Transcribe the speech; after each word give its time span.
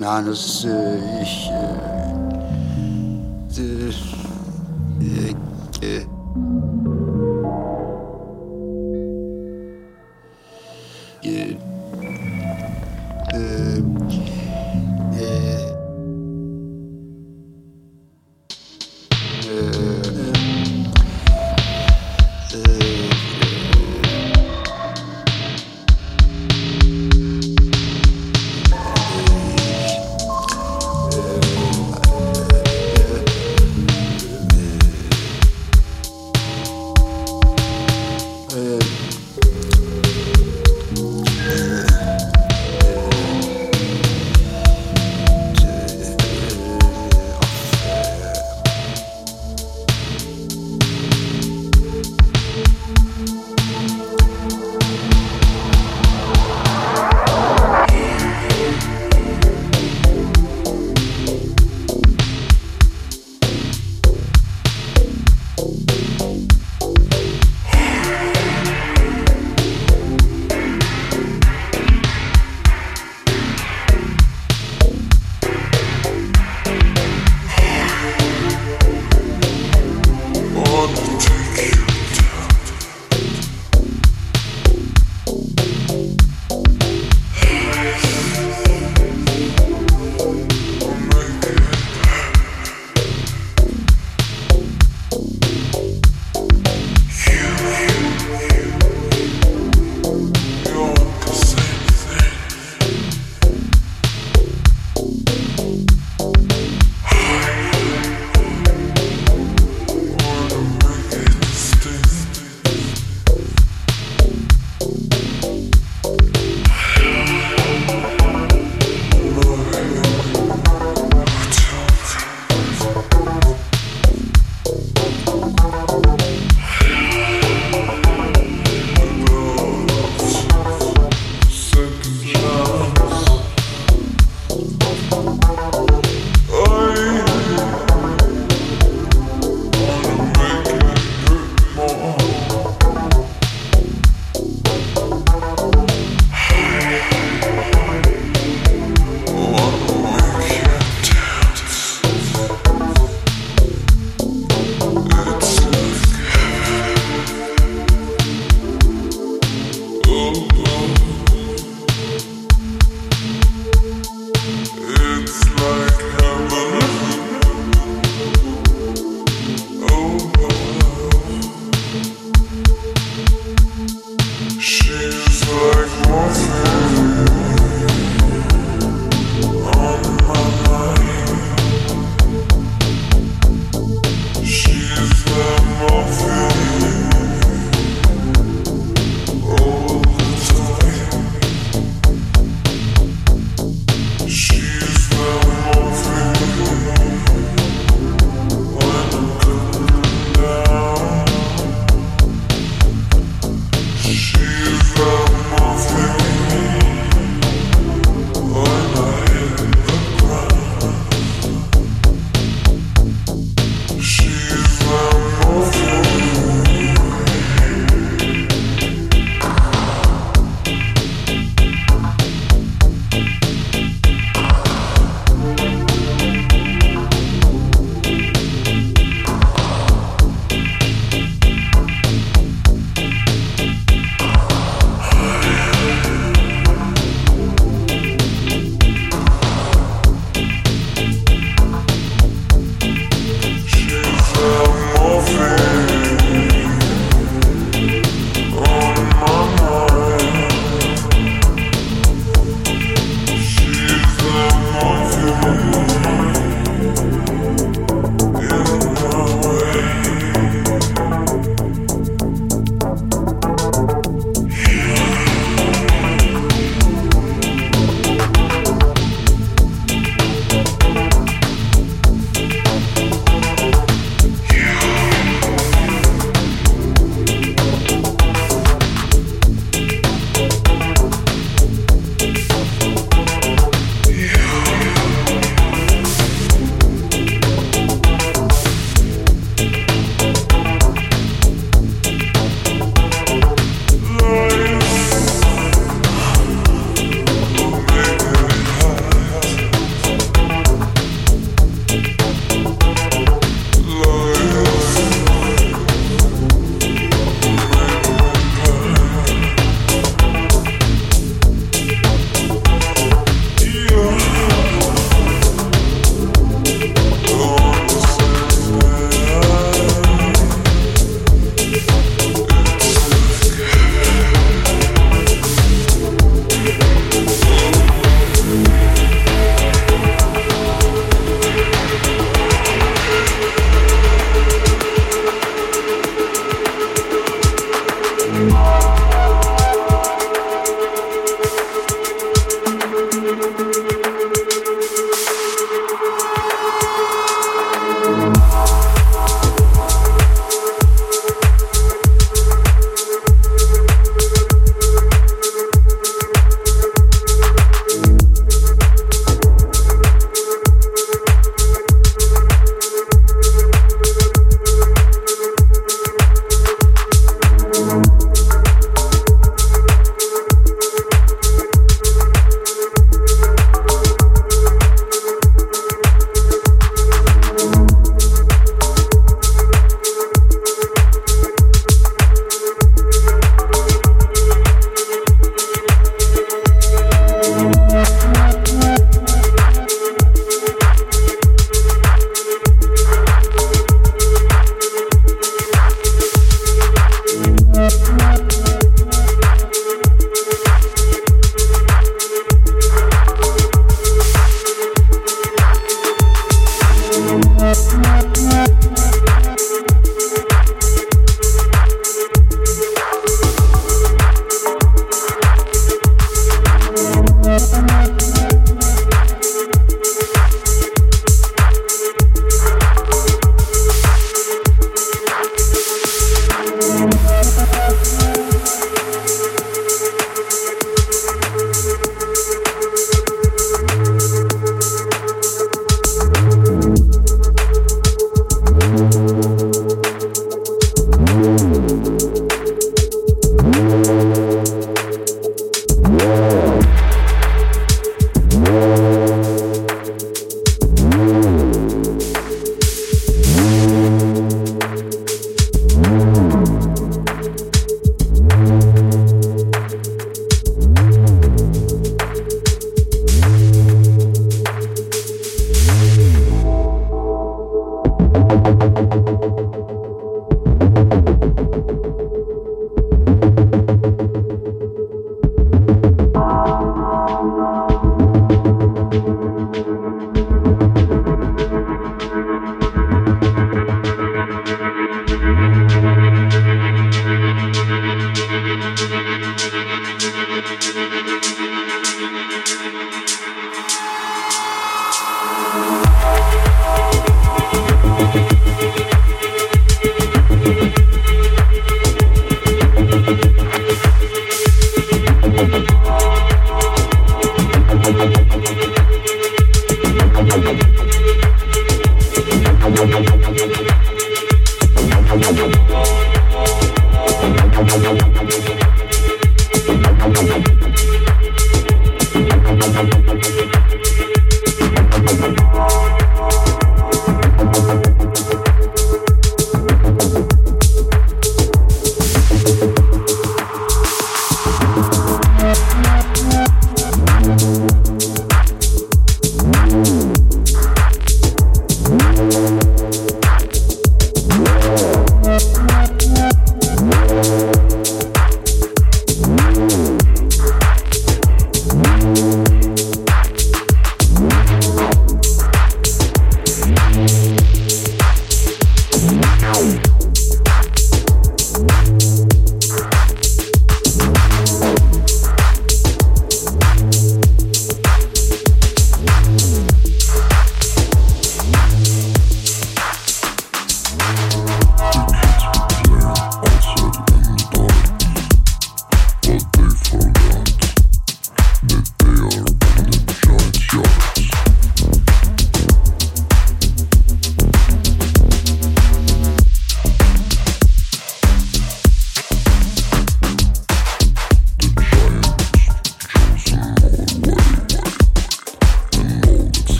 Nein, 0.00 0.24
das 0.24 0.64
äh, 0.64 1.22
ich. 1.22 1.50
Äh, 1.50 1.90
äh, 3.60 3.90
äh, 5.02 5.98
äh, 5.98 6.06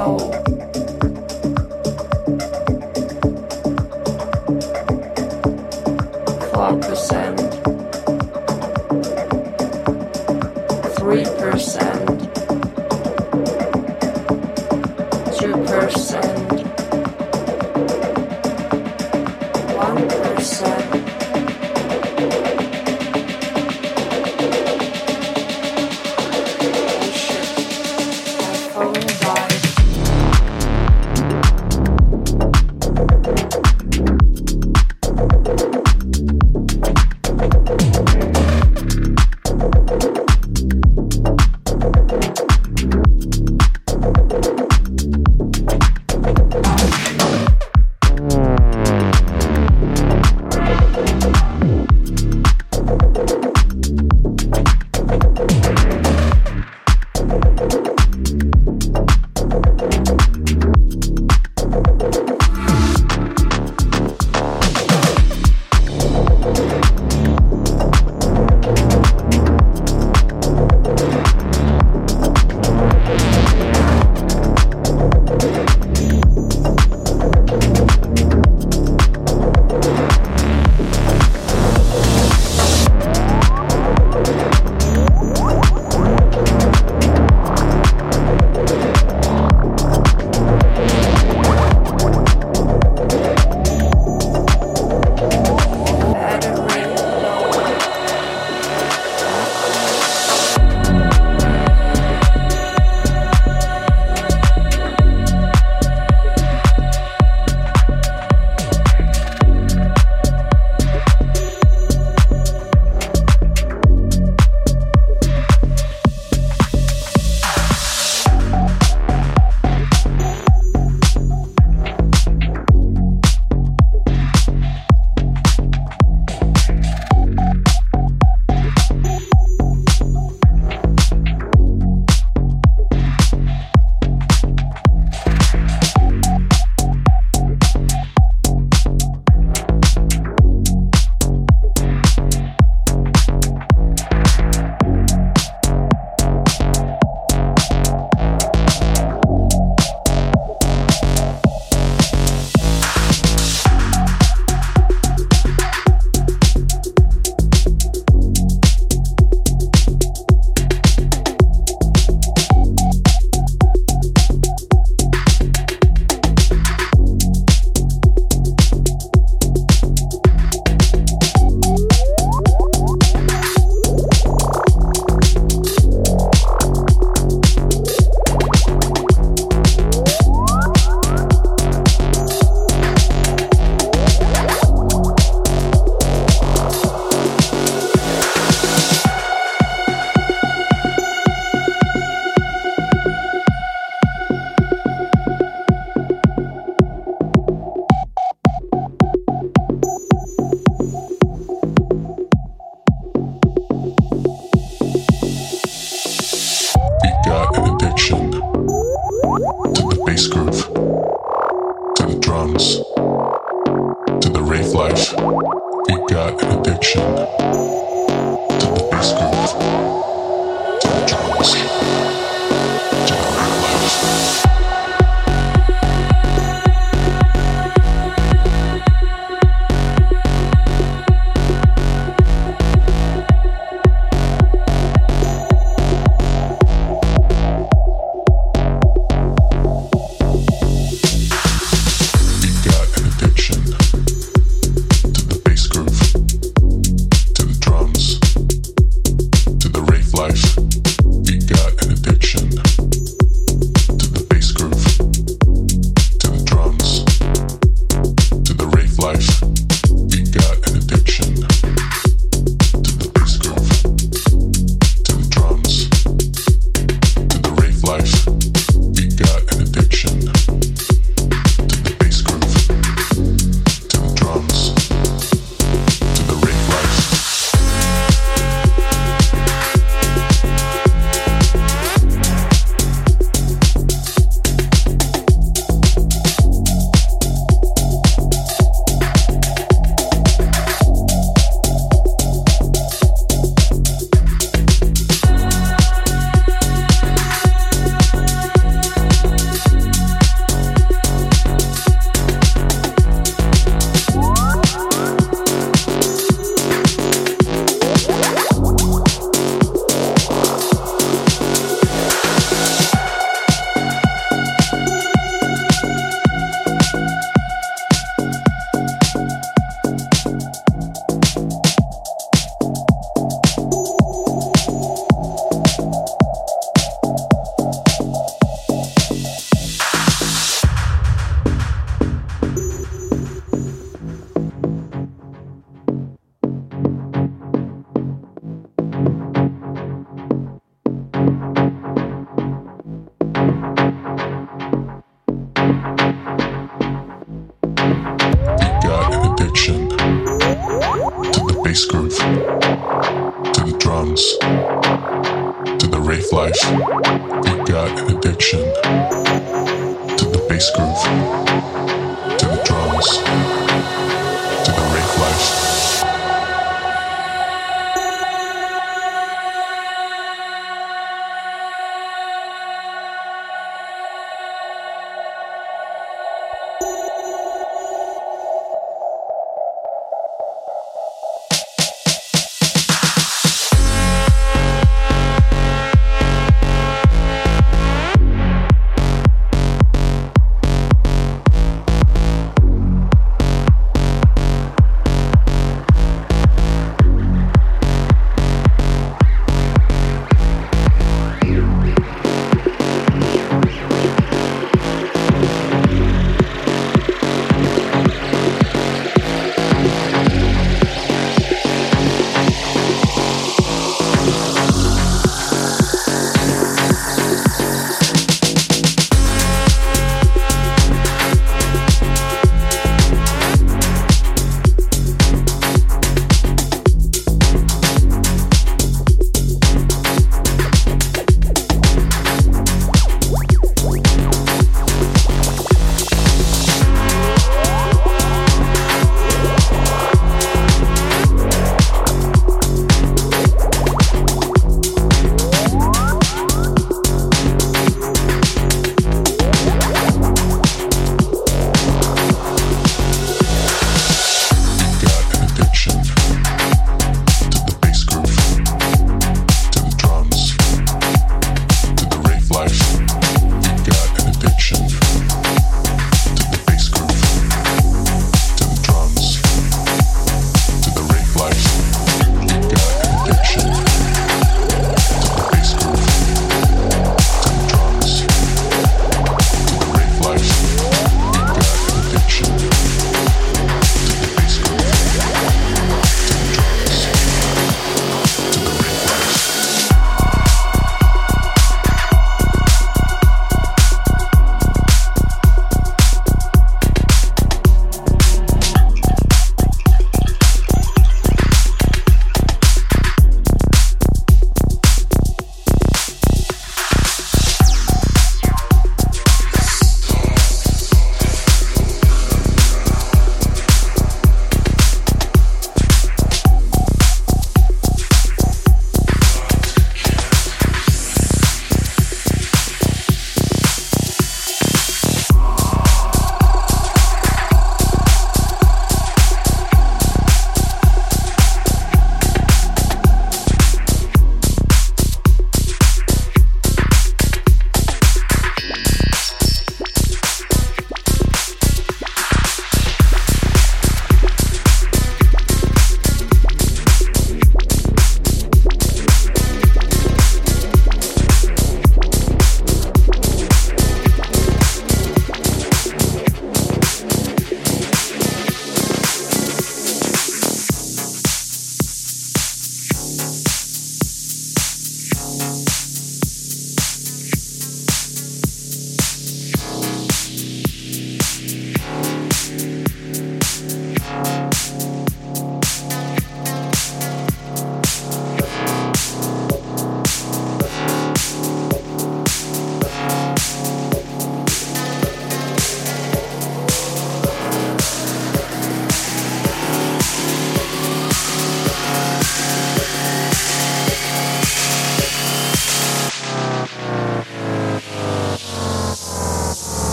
Oh. 0.00 0.57